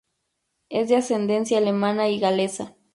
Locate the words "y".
2.09-2.17